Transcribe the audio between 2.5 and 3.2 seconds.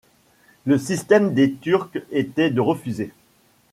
refuser